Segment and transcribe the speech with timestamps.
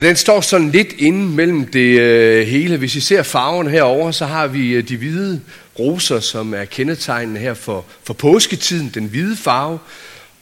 [0.00, 2.76] Den står sådan lidt inde mellem det øh, hele.
[2.76, 5.40] Hvis I ser farven herover, så har vi øh, de hvide
[5.78, 9.78] roser, som er kendetegnende her for, for påsketiden, den hvide farve,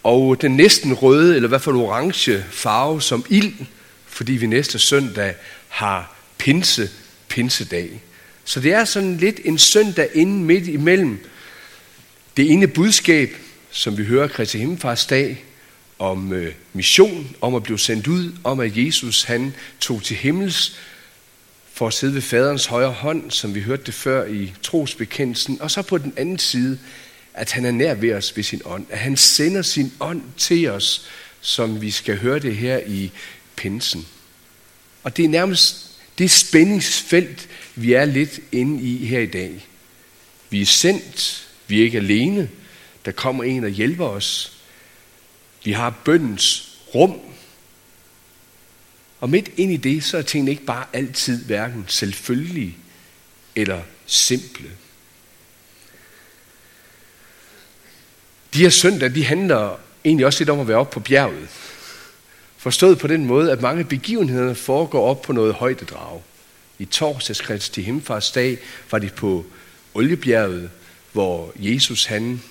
[0.03, 3.53] og den næsten røde, eller i hvert fald orange farve som ild,
[4.07, 5.35] fordi vi næste søndag
[5.69, 6.91] har pinse,
[7.29, 8.03] pinsedag.
[8.45, 11.19] Så det er sådan lidt en søndag inde midt imellem
[12.37, 13.31] det ene budskab,
[13.71, 15.45] som vi hører Kristi Himmelfarts dag,
[15.99, 20.77] om øh, mission, om at blive sendt ud, om at Jesus han tog til himmels
[21.73, 25.71] for at sidde ved faderens højre hånd, som vi hørte det før i trosbekendelsen, og
[25.71, 26.79] så på den anden side,
[27.35, 30.71] at han er nær ved os ved sin ånd, at han sender sin ånd til
[30.71, 31.07] os,
[31.41, 33.11] som vi skal høre det her i
[33.57, 34.07] pinsen.
[35.03, 35.87] Og det er nærmest
[36.19, 39.67] det spændingsfelt, vi er lidt inde i her i dag.
[40.51, 42.49] Vi er sendt, vi er ikke alene,
[43.05, 44.56] der kommer en og hjælper os,
[45.67, 47.21] vi har bøndens rum.
[49.21, 52.77] Og midt ind i det, så er tingene ikke bare altid hverken selvfølgelige
[53.57, 54.71] eller simple.
[58.55, 61.49] De her søndage, de handler egentlig også lidt om at være oppe på bjerget.
[62.57, 66.23] Forstået på den måde, at mange begivenheder foregår op på noget højdedrag.
[66.79, 68.59] I torsdags Kristi Himmelfarts dag
[68.91, 69.47] var de på
[69.95, 70.71] Oliebjerget,
[71.13, 72.43] hvor Jesus han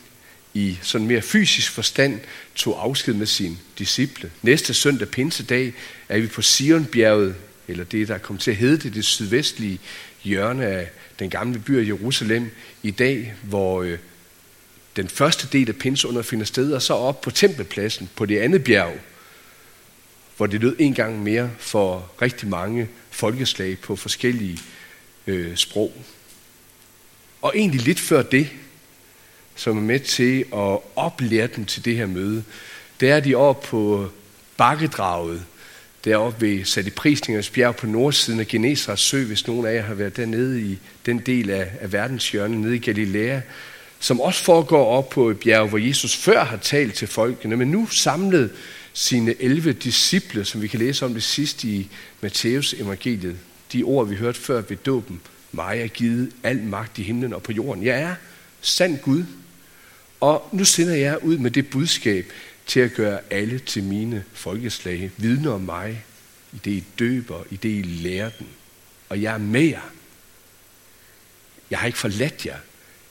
[0.56, 2.20] i sådan mere fysisk forstand
[2.56, 4.32] tog afsked med sine disciple.
[4.42, 5.74] Næste søndag pinsedag
[6.10, 7.36] er vi på Sionbjerget,
[7.68, 9.80] eller det, der kommer til at hedde det, det sydvestlige
[10.24, 10.90] hjørne af
[11.20, 12.52] den gamle by af Jerusalem
[12.84, 13.98] i dag, hvor øh,
[14.96, 18.64] den første del af pinsunder finder sted, og så op på tempelpladsen på det andet
[18.64, 19.00] bjerg,
[20.38, 24.60] hvor det lød en gang mere for rigtig mange folkeslag på forskellige
[25.28, 25.94] øh, sprog.
[27.42, 28.50] Og egentlig lidt før det,
[29.56, 32.44] som er med til at oplære dem til det her møde,
[33.00, 34.10] det er de oppe på
[34.58, 35.44] bakkedraget,
[36.06, 39.82] deroppe ved Sat i Prisningers bjerg på nordsiden af Genesrets sø, hvis nogen af jer
[39.82, 43.40] har været dernede i den del af, af verdenshjørnet, nede i Galilea,
[44.00, 47.68] som også foregår op på et bjerg, hvor Jesus før har talt til folkene, men
[47.68, 48.52] nu samlet
[48.94, 51.88] sine 11 disciple, som vi kan læse om det sidste i
[52.22, 53.38] Matthæus evangeliet.
[53.74, 55.22] De ord, vi hørte før ved dåben.
[55.52, 57.84] Mig er givet al magt i himlen og på jorden.
[57.86, 58.16] Jeg er
[58.62, 59.24] sand Gud,
[60.20, 62.32] og nu sender jeg ud med det budskab
[62.68, 66.06] til at gøre alle til mine folkeslag vidner om mig,
[66.54, 68.48] i det I døber, i det I lærer dem.
[69.10, 69.92] Og jeg er med jer.
[71.70, 72.58] Jeg har ikke forladt jer.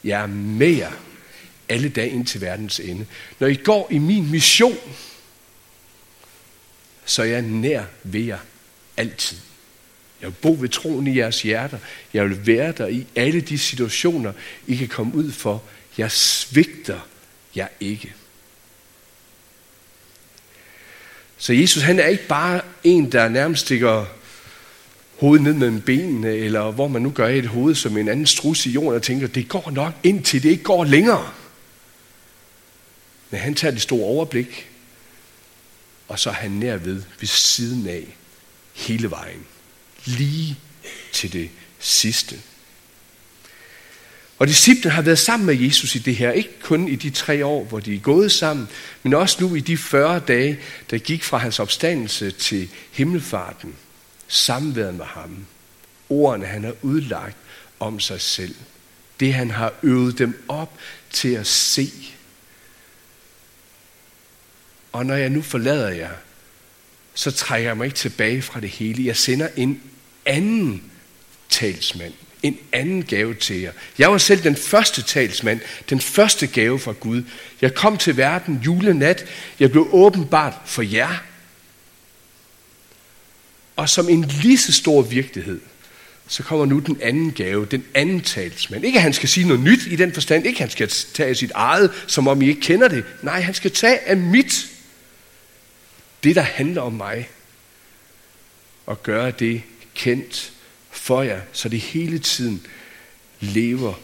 [0.05, 0.93] Jeg er med jer
[1.69, 3.07] alle dage ind til verdens ende.
[3.39, 4.79] Når I går i min mission,
[7.05, 8.39] så er jeg nær ved jer
[8.97, 9.39] altid.
[10.21, 11.79] Jeg vil bo ved troen i jeres hjerter.
[12.13, 14.33] Jeg vil være der i alle de situationer,
[14.67, 15.63] I kan komme ud for
[15.99, 17.01] jeg svigter
[17.57, 18.15] jer ikke.
[21.37, 24.07] Så Jesus han er ikke bare en, der nærmest stikker
[25.19, 28.67] hovedet ned mellem benene, eller hvor man nu gør et hoved som en anden strus
[28.67, 31.33] i jorden og tænker, det går nok indtil det ikke går længere.
[33.31, 34.71] Men han tager det store overblik,
[36.09, 38.17] og så er han nær ved, ved siden af,
[38.73, 39.47] hele vejen.
[40.05, 40.59] Lige
[41.13, 42.41] til det sidste.
[44.39, 47.47] Og disciplene har været sammen med Jesus i det her, ikke kun i de tre
[47.47, 48.69] år, hvor de er gået sammen,
[49.03, 50.59] men også nu i de 40 dage,
[50.91, 53.75] der gik fra hans opstandelse til himmelfarten.
[54.29, 55.47] Samværet med ham.
[56.09, 57.37] Ordene, han har udlagt
[57.81, 58.55] om sig selv.
[59.21, 60.79] Det, han har øvet dem op
[61.11, 61.93] til at se.
[64.93, 66.13] Og når jeg nu forlader jer,
[67.15, 69.07] så trækker jeg mig ikke tilbage fra det hele.
[69.07, 69.83] Jeg sender en
[70.27, 70.93] anden
[71.49, 73.73] talsmand en anden gave til jer.
[73.99, 75.61] Jeg var selv den første talsmand,
[75.91, 77.23] den første gave fra Gud.
[77.61, 79.25] Jeg kom til verden julenat.
[79.61, 81.23] Jeg blev åbenbart for jer.
[83.77, 85.61] Og som en lige så stor virkelighed,
[86.27, 88.85] så kommer nu den anden gave, den anden talsmand.
[88.85, 91.35] Ikke at han skal sige noget nyt i den forstand, ikke at han skal tage
[91.35, 93.05] sit eget, som om I ikke kender det.
[93.23, 94.69] Nej, han skal tage af mit.
[96.25, 97.29] Det, der handler om mig.
[98.87, 99.63] Og gøre det
[99.95, 100.54] kendt
[100.95, 102.67] for jer, så det hele tiden
[103.41, 103.95] lever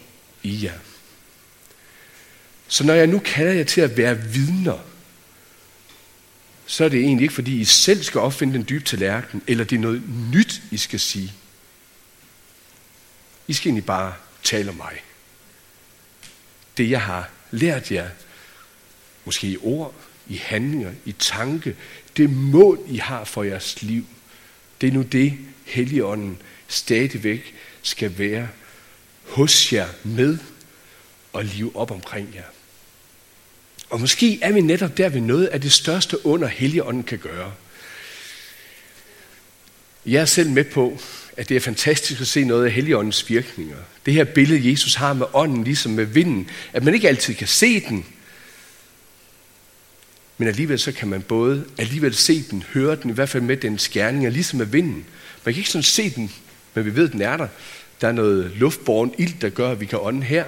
[0.43, 0.79] i jer.
[2.69, 4.79] Så når jeg nu kalder jer til at være vidner,
[6.67, 9.77] så er det egentlig ikke, fordi I selv skal opfinde den dybe tallerken, eller det
[9.77, 10.03] er noget
[10.35, 11.33] nyt, I skal sige.
[13.49, 15.03] I skal egentlig bare tale om mig.
[16.77, 18.09] Det, jeg har lært jer,
[19.25, 19.95] måske i ord,
[20.29, 21.77] i handlinger, i tanke,
[22.17, 24.07] det mål, I har for jeres liv,
[24.81, 26.39] det er nu det, Helligånden
[26.71, 28.49] stadigvæk skal være
[29.25, 30.39] hos jer med
[31.33, 32.45] og live op omkring jer.
[33.91, 37.53] Og måske er vi netop der ved noget af det største under Helligånden kan gøre.
[40.07, 40.99] Jeg er selv med på,
[41.37, 43.77] at det er fantastisk at se noget af Helligåndens virkninger.
[44.07, 47.49] Det her billede, Jesus har med ånden, ligesom med vinden, at man ikke altid kan
[47.49, 48.07] se den,
[50.41, 53.57] men alligevel så kan man både alligevel se den, høre den, i hvert fald med
[53.57, 55.05] den skærning, ligesom med vinden.
[55.45, 56.33] Man kan ikke sådan se den,
[56.75, 57.49] men vi ved, at den er der.
[58.01, 60.45] Der er noget luftborgen ild, der gør, at vi kan ånde her.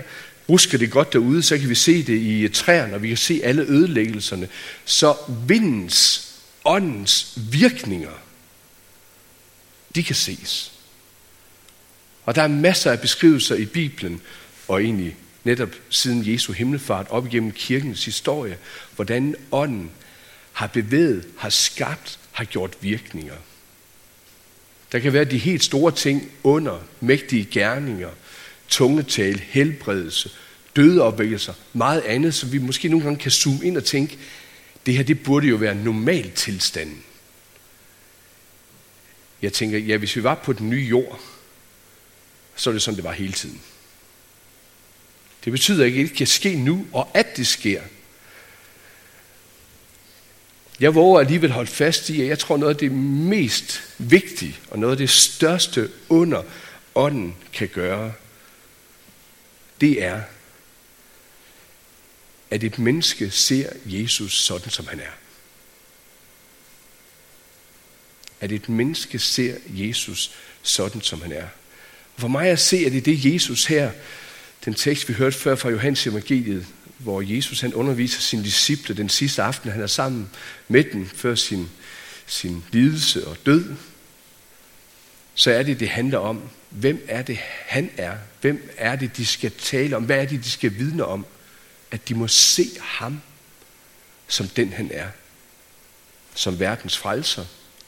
[0.48, 3.40] Rusker det godt derude, så kan vi se det i træerne, og vi kan se
[3.44, 4.48] alle ødelæggelserne.
[4.84, 5.16] Så
[5.46, 6.28] vindens,
[6.64, 8.12] åndens virkninger,
[9.94, 10.72] de kan ses.
[12.24, 14.20] Og der er masser af beskrivelser i Bibelen,
[14.68, 18.58] og egentlig netop siden Jesu himmelfart op igennem kirkens historie,
[18.96, 19.90] hvordan ånden
[20.52, 23.34] har bevæget, har skabt, har gjort virkninger.
[24.92, 28.10] Der kan være de helt store ting under mægtige gerninger,
[28.68, 30.30] tungetal, helbredelse,
[30.76, 34.18] dødeopvækkelser, meget andet, som vi måske nogle gange kan zoome ind og tænke,
[34.86, 37.02] det her det burde jo være normal tilstanden.
[39.42, 41.20] Jeg tænker, ja, hvis vi var på den nye jord,
[42.56, 43.60] så er det sådan, det var hele tiden.
[45.44, 47.82] Det betyder ikke, at det kan ske nu, og at det sker.
[50.82, 54.78] Jeg våger alligevel holde fast i, at jeg tror noget af det mest vigtige, og
[54.78, 56.42] noget af det største under
[56.94, 58.12] ånden kan gøre,
[59.80, 60.22] det er,
[62.50, 65.12] at et menneske ser Jesus sådan, som han er.
[68.40, 71.46] At et menneske ser Jesus sådan, som han er.
[72.14, 73.90] Og for mig at se, at det er det, Jesus her
[74.64, 76.66] den tekst, vi hørte før fra Johannes evangeliet,
[77.02, 80.30] hvor Jesus han underviser sine disciple den sidste aften, han er sammen
[80.68, 81.68] med dem før sin,
[82.26, 83.74] sin lidelse og død,
[85.34, 88.16] så er det, det handler om, hvem er det, han er?
[88.40, 90.04] Hvem er det, de skal tale om?
[90.04, 91.26] Hvad er det, de skal vidne om?
[91.90, 93.20] At de må se ham
[94.28, 95.08] som den, han er.
[96.34, 97.44] Som verdens frelser,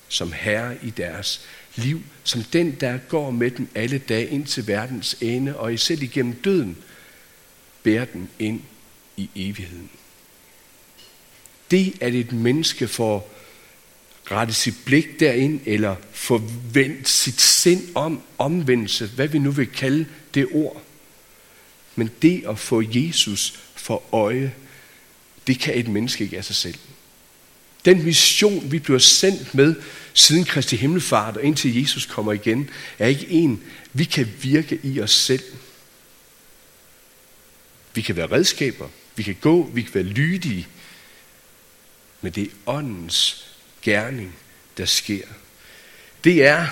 [0.09, 1.41] som herre i deres
[1.75, 6.03] liv, som den, der går med dem alle dage ind til verdens ende, og selv
[6.03, 6.77] igennem døden,
[7.83, 8.63] bærer den ind
[9.17, 9.91] i evigheden.
[11.71, 13.35] Det, at et menneske får
[14.31, 20.07] rettet sit blik derind, eller forvendt sit sind om omvendelse, hvad vi nu vil kalde
[20.35, 20.83] det ord.
[21.97, 24.55] Men det at få Jesus for øje,
[25.47, 26.79] det kan et menneske ikke af sig selv.
[27.85, 29.75] Den mission, vi bliver sendt med
[30.15, 33.63] siden Kristi Himmelfart og indtil Jesus kommer igen, er ikke en,
[33.93, 35.43] vi kan virke i os selv.
[37.95, 40.69] Vi kan være redskaber, vi kan gå, vi kan være lydige,
[42.21, 43.49] men det er åndens
[43.83, 44.37] gerning,
[44.77, 45.27] der sker.
[46.25, 46.67] Det er,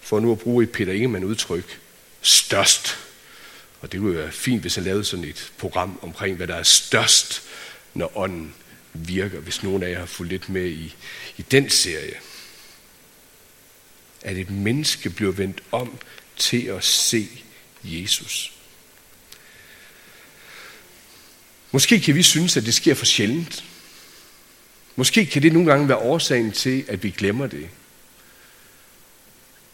[0.00, 1.80] for nu at bruge et Peter Ingemann udtryk,
[2.22, 2.98] størst.
[3.80, 6.62] Og det ville være fint, hvis han lavede sådan et program omkring, hvad der er
[6.62, 7.42] størst,
[7.94, 8.54] når ånden
[8.92, 10.96] virker, hvis nogen af jer har fulgt lidt med i,
[11.36, 12.14] i den serie.
[14.22, 15.98] At et menneske bliver vendt om
[16.36, 17.28] til at se
[17.84, 18.57] Jesus.
[21.72, 23.64] Måske kan vi synes, at det sker for sjældent.
[24.96, 27.68] Måske kan det nogle gange være årsagen til, at vi glemmer det.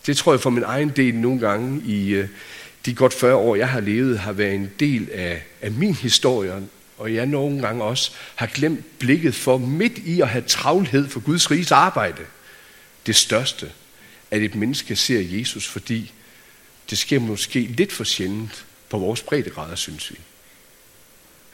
[0.06, 2.28] Det tror jeg for min egen del nogle gange i øh,
[2.86, 6.62] de godt 40 år, jeg har levet, har været en del af, af min historie,
[6.98, 11.20] og jeg nogle gange også har glemt blikket for midt i at have travlhed for
[11.20, 12.22] Guds riges arbejde.
[13.06, 13.72] Det største,
[14.30, 16.12] at et menneske ser Jesus, fordi
[16.90, 20.16] det sker måske lidt for sjældent på vores breddegrader, synes vi.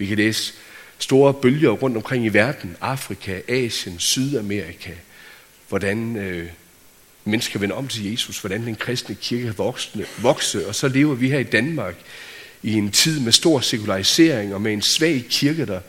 [0.00, 0.52] Vi kan læse
[0.99, 4.92] store bølger rundt omkring i verden, Afrika, Asien, Sydamerika,
[5.69, 6.50] hvordan øh,
[7.25, 11.14] mennesker vender om til Jesus, hvordan den kristne kirke har voksne, vokset, og så lever
[11.14, 11.95] vi her i Danmark
[12.62, 15.80] i en tid med stor sekularisering og med en svag kirke, der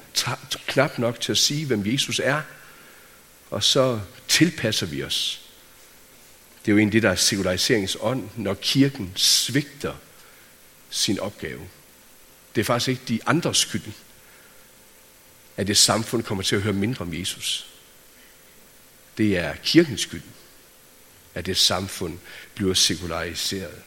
[0.67, 2.41] knap nok til at sige, hvem Jesus er.
[3.49, 5.41] Og så tilpasser vi os.
[6.65, 9.93] Det er jo egentlig det, der er sekulariseringsånd, når kirken svigter
[10.89, 11.61] sin opgave.
[12.55, 13.93] Det er faktisk ikke de andres skyld,
[15.57, 17.67] at det samfund kommer til at høre mindre om Jesus.
[19.17, 20.21] Det er kirkens skyld,
[21.33, 22.17] at det samfund
[22.55, 23.81] bliver sekulariseret.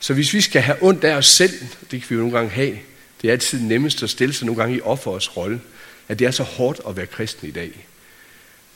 [0.00, 2.50] Så hvis vi skal have ondt af os selv, det kan vi jo nogle gange
[2.50, 2.78] have,
[3.22, 5.60] det er altid nemmest at stille sig nogle gange i offerets rolle,
[6.08, 7.86] at det er så hårdt at være kristen i dag.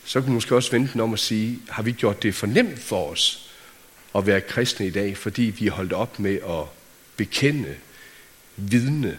[0.05, 2.79] Så kan vi måske også vente om at sige, har vi gjort det for nemt
[2.79, 3.50] for os
[4.15, 6.65] at være kristne i dag, fordi vi er holdt op med at
[7.17, 7.77] bekende,
[8.57, 9.19] vidne,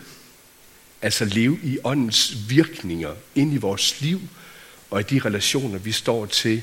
[1.01, 4.21] altså leve i åndens virkninger ind i vores liv
[4.89, 6.61] og i de relationer, vi står til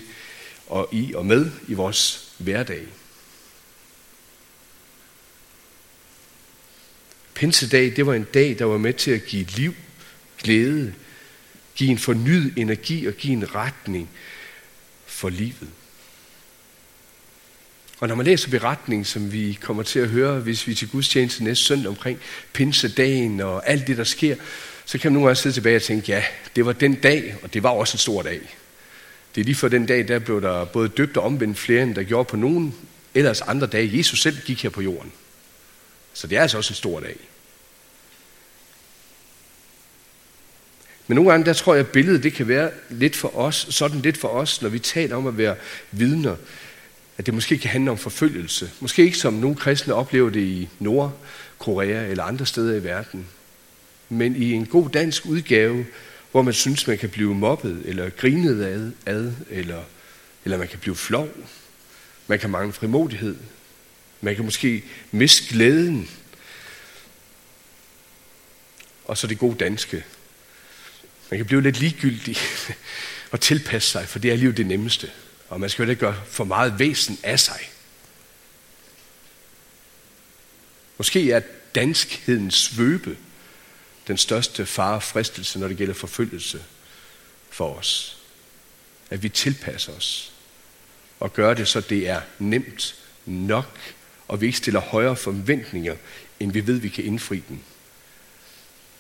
[0.67, 2.87] og i og med i vores hverdag.
[7.35, 9.75] Pinsedag, det var en dag, der var med til at give liv,
[10.43, 10.95] glæde,
[11.77, 14.11] give en fornyet energi og give en retning
[15.07, 15.69] for livet.
[18.01, 20.89] Og når man læser beretningen, som vi kommer til at høre, hvis vi er til
[20.89, 22.19] gudstjeneste næste søndag omkring
[22.53, 24.37] pinsedagen og alt det, der sker,
[24.85, 26.25] så kan man nogle gange sidde tilbage og tænke, ja,
[26.57, 28.41] det var den dag, og det var også en stor dag.
[29.35, 31.95] Det er lige for den dag, der blev der både døbt og omvendt flere, end
[31.95, 32.75] der gjorde på nogen
[33.15, 33.99] ellers andre dage.
[33.99, 35.13] Jesus selv gik her på jorden.
[36.13, 37.17] Så det er altså også en stor dag.
[41.07, 44.01] Men nogle gange, der tror jeg, at billedet det kan være lidt for os, sådan
[44.01, 45.57] lidt for os, når vi taler om at være
[45.91, 46.37] vidner,
[47.19, 48.71] at det måske kan handle om forfølgelse.
[48.81, 53.27] Måske ikke som nogle kristne oplever det i Nordkorea eller andre steder i verden,
[54.09, 55.87] men i en god dansk udgave,
[56.31, 59.83] hvor man synes, man kan blive mobbet, eller grinet ad, ad eller,
[60.45, 61.29] eller man kan blive flov.
[62.27, 63.37] Man kan mangle frimodighed.
[64.21, 66.11] Man kan måske miste glæden.
[69.05, 70.05] Og så det gode danske.
[71.31, 72.37] Man kan blive lidt ligegyldig
[73.33, 75.11] og tilpasse sig, for det er lige det nemmeste.
[75.49, 77.61] Og man skal jo ikke gøre for meget væsen af sig.
[80.99, 81.41] Måske er
[81.75, 83.17] danskhedens svøbe
[84.07, 86.65] den største fare fristelse, når det gælder forfølgelse
[87.51, 88.19] for os.
[89.11, 90.33] At vi tilpasser os
[91.21, 92.95] og gør det, så det er nemt
[93.27, 93.79] nok,
[94.29, 95.97] og vi ikke stiller højere forventninger,
[96.41, 97.59] end vi ved, vi kan indfri dem.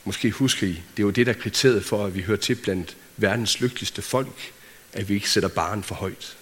[0.04, 2.54] Måske husker I, det er jo det, der er kriteriet for, at vi hører til
[2.54, 4.52] blandt verdens lykkeligste folk,
[4.92, 6.37] at vi ikke sætter baren for højt.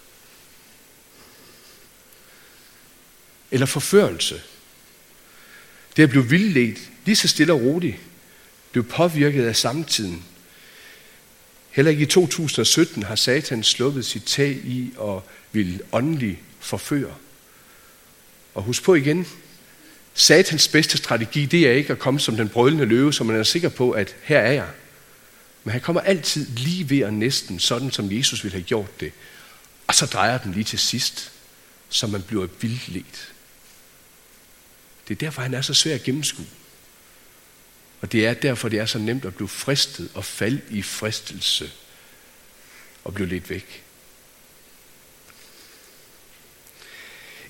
[3.50, 4.42] Eller forførelse.
[5.96, 7.96] Det at blive vildledt, lige så stille og roligt,
[8.72, 10.24] blev påvirket af samtiden.
[11.70, 17.14] Heller ikke i 2017 har Satan sluppet sit tag i og vil åndelig forføre.
[18.54, 19.26] Og husk på igen,
[20.14, 23.42] Satans bedste strategi, det er ikke at komme som den brølende løve, som man er
[23.42, 24.68] sikker på, at her er jeg.
[25.64, 29.12] Men han kommer altid lige ved og næsten, sådan som Jesus ville have gjort det.
[29.86, 31.32] Og så drejer den lige til sidst,
[31.88, 33.32] så man bliver vildledt.
[35.08, 36.46] Det er derfor, han er så svær at gennemskue.
[38.00, 41.70] Og det er derfor, det er så nemt at blive fristet og falde i fristelse
[43.04, 43.82] og blive lidt væk.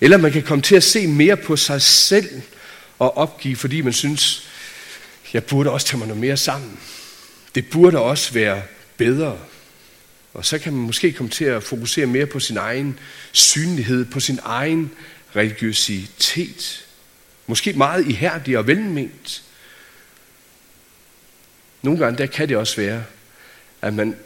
[0.01, 2.43] Eller man kan komme til at se mere på sig selv
[2.99, 4.49] og opgive, fordi man synes,
[5.33, 6.81] jeg burde også tage mig noget mere sammen.
[7.55, 8.63] Det burde også være
[8.97, 9.39] bedre.
[10.35, 12.99] Og så kan man måske komme til at fokusere mere på sin egen
[13.33, 14.91] synlighed, på sin egen
[15.37, 16.87] religiøsitet.
[17.47, 19.45] Måske meget ihærdig og velment.
[21.83, 23.05] Nogle gange der kan det også være,
[23.83, 24.17] at man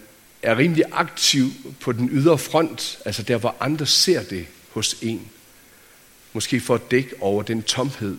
[0.43, 1.50] er rimelig aktiv
[1.81, 5.29] på den ydre front, altså der, hvor andre ser det hos en.
[6.33, 8.19] Måske for at dække over den tomhed,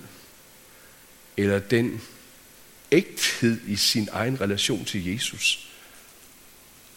[1.37, 2.01] eller den
[2.91, 5.69] ægthed i sin egen relation til Jesus,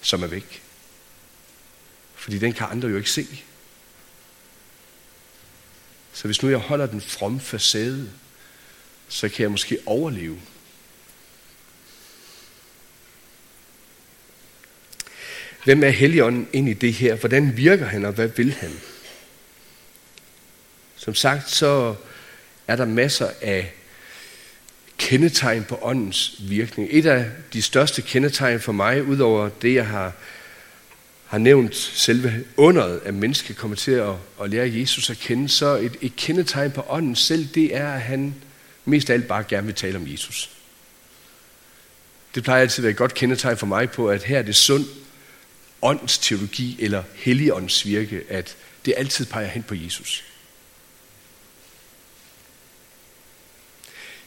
[0.01, 0.63] som er væk.
[2.15, 3.27] Fordi den kan andre jo ikke se.
[6.15, 8.11] Så hvis nu jeg holder den fromme facade,
[9.09, 10.41] så kan jeg måske overleve.
[15.65, 17.15] Hvem er Helligånden ind i det her?
[17.15, 18.71] Hvordan virker han, og hvad vil han?
[20.97, 21.95] Som sagt, så
[22.67, 23.73] er der masser af
[24.99, 26.89] kendetegn på åndens virkning.
[26.91, 30.13] Et af de største kendetegn for mig, udover det, jeg har,
[31.27, 35.77] har nævnt, selve underet at mennesket kommer til at, at lære Jesus at kende, så
[35.77, 38.35] et, et kendetegn på ånden selv, det er, at han
[38.85, 40.51] mest af alt bare gerne vil tale om Jesus.
[42.35, 44.57] Det plejer altid at være et godt kendetegn for mig på, at her er det
[44.57, 44.85] sund
[45.83, 50.25] åndsteologi eller helligåndsvirke, at det altid peger hen på Jesus.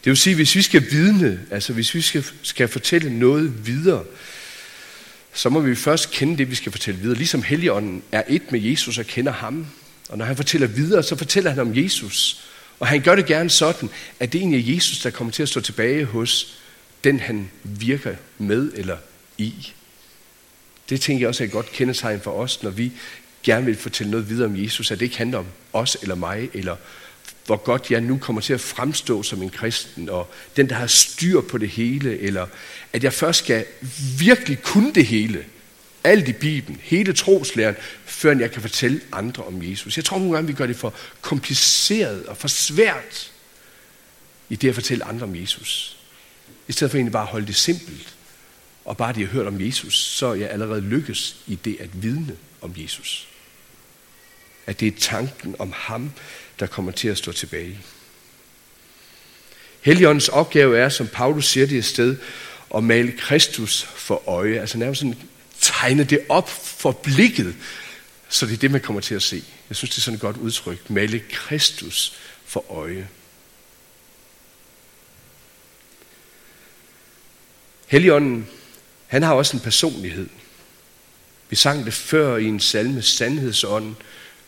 [0.04, 4.04] Det vil sige, hvis vi skal vidne, altså hvis vi skal, skal fortælle noget videre,
[5.38, 7.18] så må vi først kende det, vi skal fortælle videre.
[7.18, 9.68] Ligesom Helligånden er et med Jesus og kender ham.
[10.10, 12.42] Og når han fortæller videre, så fortæller han om Jesus.
[12.80, 13.90] Og han gør det gerne sådan,
[14.20, 16.58] at det egentlig er Jesus, der kommer til at stå tilbage hos
[17.04, 18.98] den, han virker med eller
[19.38, 19.74] i.
[20.90, 22.92] Det tænker jeg også er et godt kendetegn for os, når vi
[23.44, 26.50] gerne vil fortælle noget videre om Jesus, at det ikke handler om os eller mig,
[26.54, 26.76] eller
[27.48, 30.88] hvor godt jeg nu kommer til at fremstå som en kristen, og den, der har
[30.88, 32.48] styr på det hele, eller
[32.94, 33.66] at jeg først skal
[34.20, 35.46] virkelig kunne det hele,
[36.04, 37.76] alt i Bibelen, hele troslæren,
[38.06, 39.98] før jeg kan fortælle andre om Jesus.
[39.98, 43.32] Jeg tror nogle gange, vi gør det for kompliceret og for svært
[44.50, 45.98] i det at fortælle andre om Jesus.
[46.68, 48.16] I stedet for egentlig bare at holde det simpelt,
[48.86, 51.78] og bare det, jeg har hørt om Jesus, så er jeg allerede lykkes i det
[51.80, 53.28] at vidne om Jesus.
[54.66, 56.12] At det er tanken om ham,
[56.60, 57.80] der kommer til at stå tilbage.
[59.82, 62.18] Helligåndens opgave er, som Paulus siger det et sted,
[62.76, 64.60] at male Kristus for øje.
[64.60, 65.18] Altså nærmest sådan
[65.62, 67.56] tegne det op for blikket,
[68.30, 69.44] så det er det, man kommer til at se.
[69.70, 70.90] Jeg synes, det er sådan et godt udtryk.
[70.90, 73.08] Male Kristus for øje.
[77.88, 78.48] Helligånden,
[79.08, 80.30] han har også en personlighed.
[81.50, 83.96] Vi sang det før i en salme, sandhedsånd,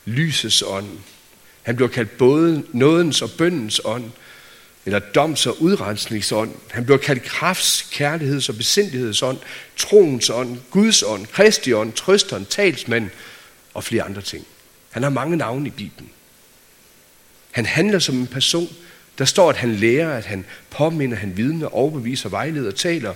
[0.06, 1.00] lysets ånd.
[1.64, 4.12] Han bliver kaldt både nådens og bøndens ånd,
[4.86, 6.52] eller doms- og udrensningsånd.
[6.72, 9.38] Han bliver kaldt krafts, kærligheds- og besindighedsånd,
[9.78, 13.10] troens ånd, Guds ånd, Kristi ånd, trøsteren, talsmand
[13.74, 14.46] og flere andre ting.
[14.90, 16.10] Han har mange navne i Bibelen.
[17.52, 18.76] Han handler som en person.
[19.18, 23.14] Der står, at han lærer, at han påminder, han vidner, overbeviser, vejleder, taler,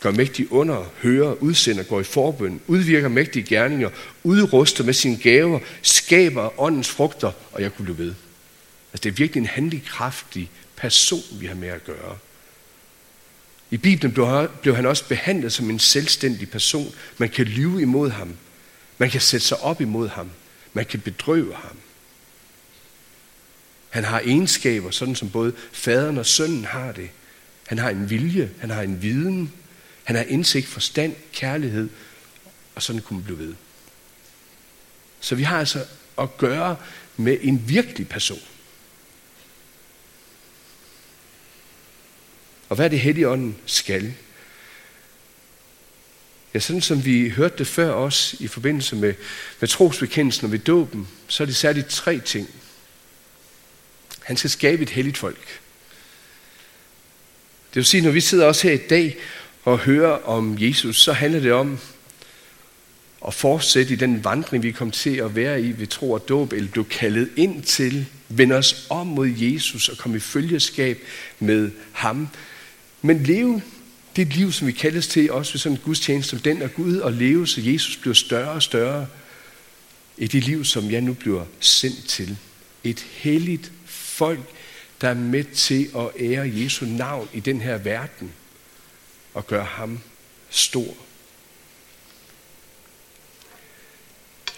[0.00, 3.90] gør mægtig under, hører, udsender, går i forbøn, udvirker mægtige gerninger,
[4.22, 8.14] udruster med sine gaver, skaber åndens frugter, og jeg kunne blive ved.
[8.92, 12.18] Altså det er virkelig en handlekraftig person, vi har med at gøre.
[13.70, 14.12] I Bibelen
[14.62, 16.94] blev han også behandlet som en selvstændig person.
[17.18, 18.34] Man kan lyve imod ham.
[18.98, 20.30] Man kan sætte sig op imod ham.
[20.72, 21.76] Man kan bedrøve ham.
[23.88, 27.10] Han har egenskaber, sådan som både faderen og sønnen har det.
[27.66, 29.52] Han har en vilje, han har en viden,
[30.08, 31.88] han har indsigt, forstand, kærlighed,
[32.74, 33.54] og sådan kunne man blive ved.
[35.20, 35.84] Så vi har altså
[36.18, 36.76] at gøre
[37.16, 38.42] med en virkelig person.
[42.68, 44.14] Og hvad er det Helligånden skal?
[46.54, 49.14] Ja, sådan som vi hørte det før også i forbindelse med,
[49.60, 52.50] med trosbekendelsen og ved dåben, så er det særligt tre ting.
[54.22, 55.60] Han skal skabe et helligt folk.
[57.68, 59.16] Det vil sige, når vi sidder også her i dag
[59.68, 61.78] og hører om Jesus, så handler det om
[63.26, 66.52] at fortsætte i den vandring, vi kom til at være i ved tro og dåb,
[66.52, 70.98] eller blev kaldet ind til, vende os om mod Jesus og komme i følgeskab
[71.38, 72.28] med ham.
[73.02, 73.62] Men leve
[74.16, 76.96] det liv, som vi kaldes til, også ved sådan en gudstjeneste som den af Gud,
[76.96, 79.06] og leve, så Jesus bliver større og større
[80.18, 82.36] i det liv, som jeg nu bliver sendt til.
[82.84, 84.40] Et helligt folk,
[85.00, 88.32] der er med til at ære Jesu navn i den her verden
[89.38, 90.00] og gøre ham
[90.50, 90.94] stor.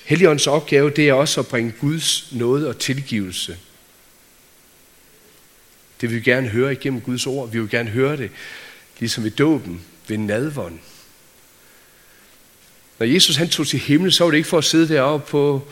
[0.05, 3.59] Helligåndens opgave, det er også at bringe Guds nåde og tilgivelse.
[6.01, 7.51] Det vil vi gerne høre igennem Guds ord.
[7.51, 8.31] Vi vil gerne høre det,
[8.99, 10.79] ligesom ved dåben, ved nadvånd.
[12.99, 15.69] Når Jesus han tog til himmel, så var det ikke for at sidde deroppe på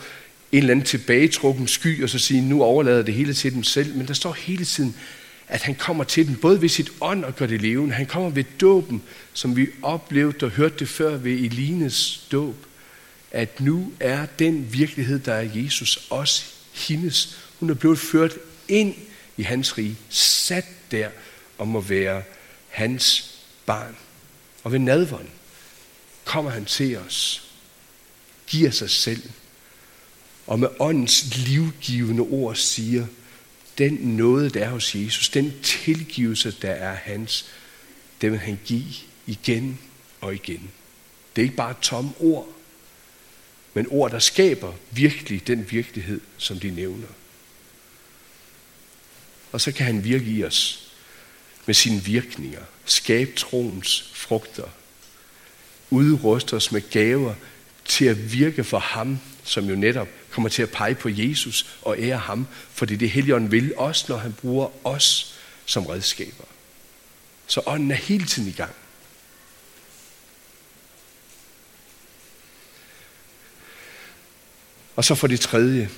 [0.53, 3.95] en eller anden tilbagetrukken sky og så sige, nu overlader det hele til dem selv.
[3.95, 4.97] Men der står hele tiden,
[5.49, 7.95] at han kommer til dem, både ved sit ånd og gør det levende.
[7.95, 12.57] Han kommer ved dåben, som vi oplevede og hørte det før ved Elines dåb.
[13.31, 17.39] At nu er den virkelighed, der er Jesus, også hendes.
[17.61, 18.33] Hun er blevet ført
[18.69, 18.95] ind
[19.37, 21.09] i hans rige, sat der
[21.59, 22.23] og må være
[22.69, 23.35] hans
[23.67, 23.97] barn.
[24.65, 25.29] Og ved nadvånd
[26.25, 27.49] kommer han til os,
[28.47, 29.23] giver sig selv,
[30.47, 33.07] og med åndens livgivende ord siger,
[33.79, 37.51] den nåde, der er hos Jesus, den tilgivelse, der er hans,
[38.21, 38.95] den vil han give
[39.27, 39.79] igen
[40.21, 40.71] og igen.
[41.37, 42.49] Det er ikke bare tomme ord,
[43.75, 47.07] men ord, der skaber virkelig den virkelighed, som de nævner.
[49.53, 50.91] Og så kan han virke i os
[51.67, 54.69] med sine virkninger, skabe troens frugter,
[55.91, 57.35] udruste os med gaver
[57.85, 61.97] til at virke for ham, som jo netop kommer til at pege på Jesus og
[61.99, 65.35] ære ham, fordi det Helligånden vil også, når han bruger os
[65.67, 66.45] som redskaber.
[67.47, 68.75] Så ånden er hele tiden i gang.
[74.97, 75.91] Og så for det tredje,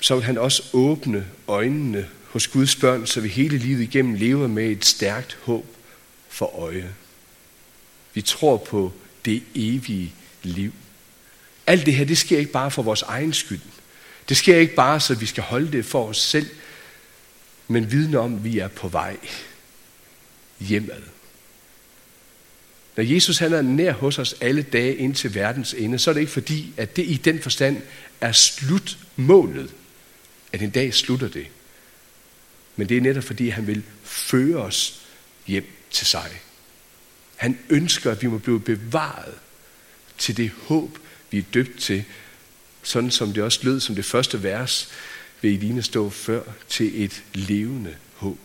[0.00, 4.48] så vil han også åbne øjnene hos Guds børn, så vi hele livet igennem lever
[4.48, 5.76] med et stærkt håb
[6.28, 6.94] for øje.
[8.14, 8.92] Vi tror på
[9.24, 10.72] det evige liv.
[11.66, 13.60] Alt det her, det sker ikke bare for vores egen skyld.
[14.28, 16.46] Det sker ikke bare, så vi skal holde det for os selv,
[17.68, 19.16] men vidne om, at vi er på vej
[20.60, 21.02] hjemad.
[22.96, 26.12] Når Jesus han er nær hos os alle dage ind til verdens ende, så er
[26.14, 27.82] det ikke fordi, at det i den forstand
[28.20, 29.70] er slutmålet,
[30.52, 31.46] at en dag slutter det.
[32.76, 35.00] Men det er netop fordi, han vil føre os
[35.46, 36.30] hjem til sig.
[37.36, 39.34] Han ønsker, at vi må blive bevaret
[40.18, 40.98] til det håb,
[41.34, 42.04] vi er døbt til,
[42.82, 44.88] sådan som det også lød som det første vers
[45.40, 48.38] ved Eline stå før, til et levende håb.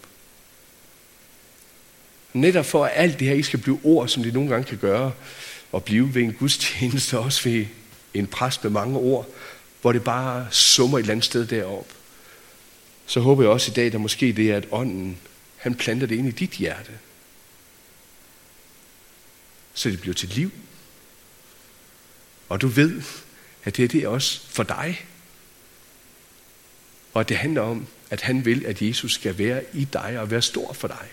[2.34, 4.78] Netop for at alt det her ikke skal blive ord, som det nogle gange kan
[4.78, 5.12] gøre,
[5.72, 7.66] og blive ved en gudstjeneste, også ved
[8.14, 9.28] en præst med mange ord,
[9.82, 11.94] hvor det bare summer et eller andet sted deroppe.
[13.06, 15.18] Så håber jeg også i dag, der måske det er, at ånden,
[15.58, 16.92] han planter det ind i dit hjerte.
[19.74, 20.52] så det bliver til liv.
[22.50, 23.02] Og du ved,
[23.64, 25.06] at det er også for dig.
[27.14, 30.42] Og det handler om, at han vil, at Jesus skal være i dig og være
[30.42, 31.08] stor for dig.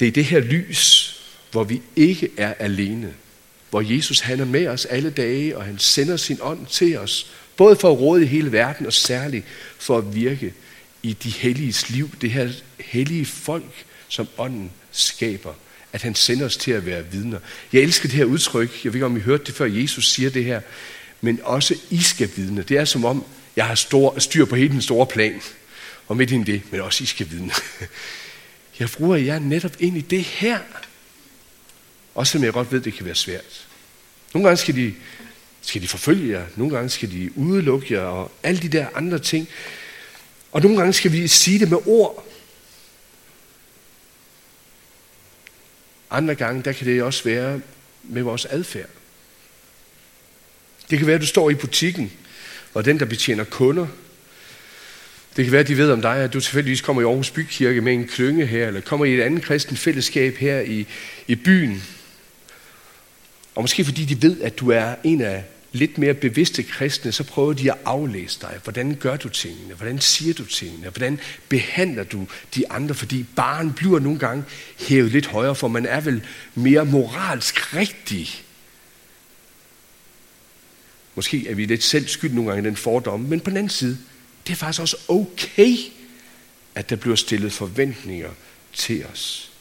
[0.00, 1.14] Det er det her lys,
[1.50, 3.14] hvor vi ikke er alene.
[3.70, 7.30] Hvor Jesus han er med os alle dage, og han sender sin ånd til os.
[7.56, 9.46] Både for at råde i hele verden, og særligt
[9.78, 10.54] for at virke
[11.02, 12.10] i de helliges liv.
[12.20, 15.54] Det her hellige folk, som ånden skaber.
[15.92, 17.38] At han sender os til at være vidner.
[17.72, 18.84] Jeg elsker det her udtryk.
[18.84, 20.60] Jeg ved ikke, om I hørte det før, Jesus siger det her.
[21.20, 22.62] Men også I skal vidne.
[22.62, 23.24] Det er som om,
[23.56, 25.40] jeg har stor, styr på hele den store plan.
[26.06, 27.52] Og midt i det, men også I skal vidne.
[28.78, 30.58] Jeg bruger jer netop ind i det her.
[32.14, 33.66] Også selvom jeg godt ved, det kan være svært.
[34.34, 34.94] Nogle gange skal de,
[35.62, 39.18] skal de forfølge jer, nogle gange skal de udelukke jer, og alle de der andre
[39.18, 39.48] ting.
[40.52, 42.26] Og nogle gange skal vi sige det med ord.
[46.10, 47.60] Andre gange, der kan det også være
[48.02, 48.88] med vores adfærd.
[50.90, 52.12] Det kan være, at du står i butikken,
[52.74, 53.86] og den, der betjener kunder,
[55.36, 57.80] det kan være, at de ved om dig, at du tilfældigvis kommer i Aarhus Bykirke
[57.80, 60.86] med en klynge her, eller kommer i et andet kristen fællesskab her i,
[61.26, 61.82] i byen.
[63.54, 65.44] Og måske fordi de ved, at du er en af
[65.78, 68.60] lidt mere bevidste kristne, så prøver de at aflæse dig.
[68.62, 69.74] Hvordan gør du tingene?
[69.74, 70.88] Hvordan siger du tingene?
[70.88, 72.94] Hvordan behandler du de andre?
[72.94, 74.44] Fordi barn bliver nogle gange
[74.78, 78.44] hævet lidt højere, for man er vel mere moralsk rigtig.
[81.14, 83.70] Måske er vi lidt selv skyld nogle gange i den fordom, men på den anden
[83.70, 83.98] side,
[84.46, 85.76] det er faktisk også okay,
[86.74, 88.30] at der bliver stillet forventninger
[88.72, 89.52] til os.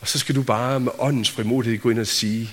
[0.00, 2.50] Og så skal du bare med åndens frimodighed gå ind og sige,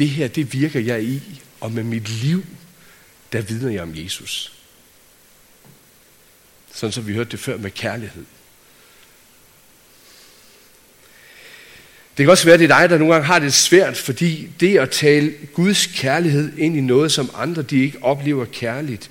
[0.00, 2.44] det her, det virker jeg i, og med mit liv,
[3.32, 4.52] der vidner jeg om Jesus.
[6.72, 8.24] Sådan som vi hørte det før med kærlighed.
[12.16, 14.48] Det kan også være, at det er dig, der nogle gange har det svært, fordi
[14.60, 19.10] det at tale Guds kærlighed ind i noget, som andre de ikke oplever kærligt,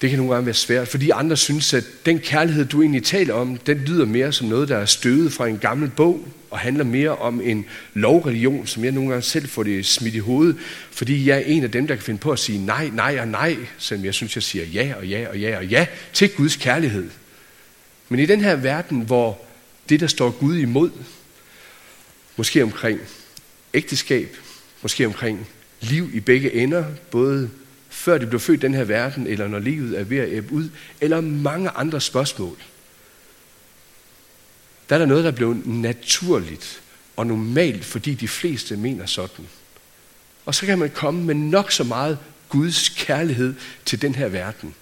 [0.00, 3.34] det kan nogle gange være svært, fordi andre synes, at den kærlighed, du egentlig taler
[3.34, 6.84] om, den lyder mere som noget, der er støvet fra en gammel bog, og handler
[6.84, 10.56] mere om en lovreligion, som jeg nogle gange selv får det smidt i hovedet,
[10.90, 13.28] fordi jeg er en af dem, der kan finde på at sige nej, nej og
[13.28, 16.56] nej, selvom jeg synes, jeg siger ja og ja og ja og ja til Guds
[16.56, 17.10] kærlighed.
[18.08, 19.40] Men i den her verden, hvor
[19.88, 20.90] det, der står Gud imod,
[22.36, 23.00] Måske omkring
[23.74, 24.36] ægteskab,
[24.82, 25.48] måske omkring
[25.80, 27.50] liv i begge ender, både
[27.94, 30.52] før de blev født i den her verden, eller når livet er ved at æbbe
[30.52, 30.68] ud,
[31.00, 32.56] eller mange andre spørgsmål.
[34.88, 36.82] Der er der noget, der blev naturligt
[37.16, 39.46] og normalt, fordi de fleste mener sådan.
[40.46, 43.54] Og så kan man komme med nok så meget Guds kærlighed
[43.84, 44.74] til den her verden.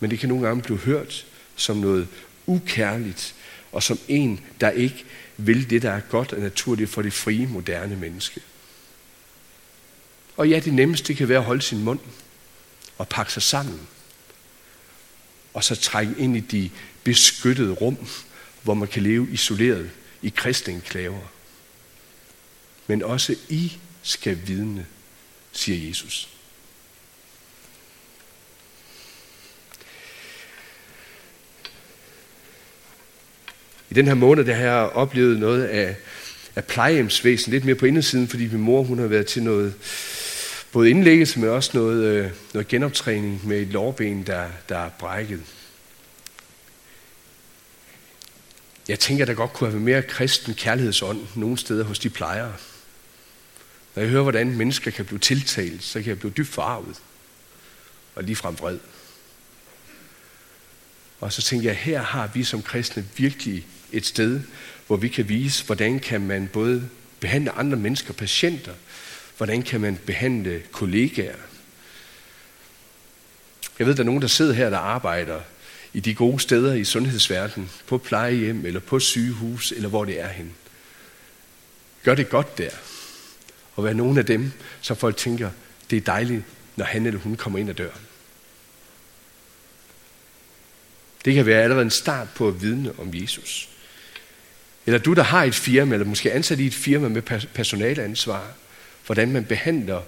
[0.00, 2.08] Men det kan nogle gange blive hørt som noget
[2.46, 3.34] ukærligt,
[3.72, 5.04] og som en, der ikke
[5.36, 8.40] vil det, der er godt og naturligt for det frie, moderne menneske.
[10.40, 11.98] Og ja, det nemmeste kan være at holde sin mund
[12.98, 13.80] og pakke sig sammen.
[15.54, 16.70] Og så trække ind i de
[17.04, 17.96] beskyttede rum,
[18.62, 19.90] hvor man kan leve isoleret
[20.22, 21.32] i kristne klaver.
[22.86, 23.72] Men også I
[24.02, 24.86] skal vidne,
[25.52, 26.28] siger Jesus.
[33.90, 35.96] I den her måned der har jeg oplevet noget af,
[36.56, 39.74] af plejehjemsvæsen, lidt mere på indersiden, fordi min mor hun har været til noget,
[40.72, 45.42] både indlæggelse, men også noget, øh, noget genoptræning med et lårben, der, der er brækket.
[48.88, 52.54] Jeg tænker, der godt kunne have været mere kristen kærlighedsånd nogle steder hos de plejere.
[53.94, 56.96] Når jeg hører, hvordan mennesker kan blive tiltalt, så kan jeg blive dybt forarvet
[58.14, 58.78] og ligefrem vred.
[61.20, 64.40] Og så tænker jeg, her har vi som kristne virkelig et sted,
[64.86, 66.88] hvor vi kan vise, hvordan kan man både
[67.20, 68.74] behandle andre mennesker, patienter,
[69.40, 71.36] hvordan kan man behandle kollegaer.
[73.78, 75.40] Jeg ved, der er nogen, der sidder her, der arbejder
[75.92, 80.28] i de gode steder i sundhedsverdenen, på plejehjem eller på sygehus, eller hvor det er
[80.28, 80.52] hen.
[82.02, 82.70] Gør det godt der.
[83.74, 85.50] Og vær nogen af dem, som folk tænker,
[85.90, 86.42] det er dejligt,
[86.76, 88.06] når han eller hun kommer ind ad døren.
[91.24, 93.68] Det kan være allerede en start på at vidne om Jesus.
[94.86, 97.22] Eller du, der har et firma, eller måske ansat i et firma med
[97.54, 98.54] personalansvar,
[99.06, 100.00] hvordan man behandler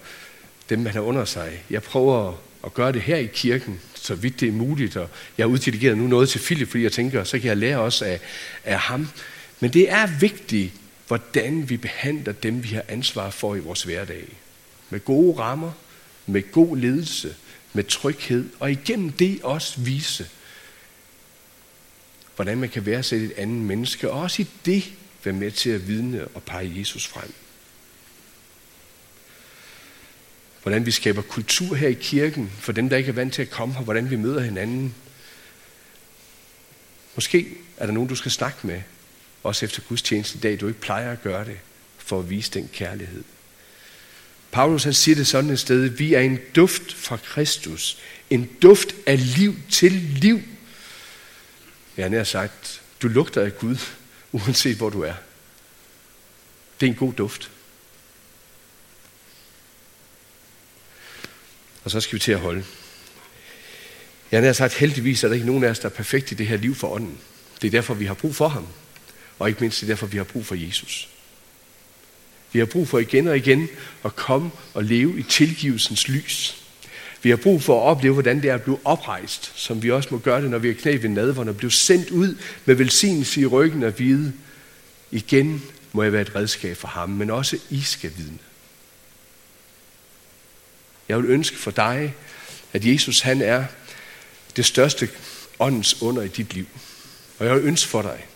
[0.70, 1.64] dem, man har under sig.
[1.70, 5.44] Jeg prøver at gøre det her i kirken, så vidt det er muligt, og jeg
[5.44, 8.20] har uddelegeret nu noget til Philip, fordi jeg tænker, så kan jeg lære også af,
[8.64, 9.08] af ham.
[9.60, 10.72] Men det er vigtigt,
[11.06, 14.24] hvordan vi behandler dem, vi har ansvar for i vores hverdag.
[14.90, 15.72] Med gode rammer,
[16.26, 17.34] med god ledelse,
[17.72, 20.26] med tryghed, og igennem det også vise,
[22.36, 24.92] hvordan man kan være et andet menneske, og også i det
[25.24, 27.32] være med til at vidne og pege Jesus frem.
[30.62, 33.50] Hvordan vi skaber kultur her i kirken, for dem, der ikke er vant til at
[33.50, 34.94] komme her, hvordan vi møder hinanden.
[37.14, 37.46] Måske
[37.76, 38.82] er der nogen, du skal snakke med,
[39.42, 41.58] også efter gudstjenesten i dag, du ikke plejer at gøre det,
[41.98, 43.24] for at vise den kærlighed.
[44.52, 47.98] Paulus han siger det sådan et sted, vi er en duft fra Kristus,
[48.30, 50.40] en duft af liv til liv.
[51.96, 53.76] Jeg har sagt, du lugter af Gud,
[54.32, 55.14] uanset hvor du er.
[56.80, 57.50] Det er en god duft.
[61.84, 62.64] Og så skal vi til at holde.
[64.32, 66.46] Jeg har sagt, heldigvis er der ikke nogen af os, der er perfekt i det
[66.46, 67.18] her liv for ånden.
[67.62, 68.66] Det er derfor, vi har brug for ham.
[69.38, 71.08] Og ikke mindst det er derfor, vi har brug for Jesus.
[72.52, 73.68] Vi har brug for igen og igen
[74.04, 76.62] at komme og leve i tilgivelsens lys.
[77.22, 80.08] Vi har brug for at opleve, hvordan det er at blive oprejst, som vi også
[80.12, 83.40] må gøre det, når vi er knæ ved nadveren og blive sendt ud med velsignelse
[83.40, 84.32] i ryggen og vide.
[85.10, 88.38] Igen må jeg være et redskab for ham, men også I skal vidne.
[91.08, 92.14] Jeg vil ønske for dig,
[92.72, 93.64] at Jesus han er
[94.56, 95.08] det største
[95.58, 96.66] åndens under i dit liv.
[97.38, 98.26] Og jeg vil ønske for dig,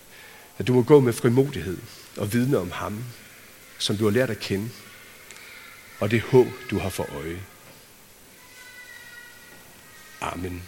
[0.59, 1.79] at du må gå med frimodighed
[2.17, 3.05] og vidne om ham,
[3.79, 4.71] som du har lært at kende,
[6.01, 7.41] og det håb, du har for øje.
[10.21, 10.63] Amen.